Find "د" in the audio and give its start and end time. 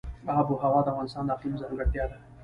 0.83-0.87, 1.25-1.29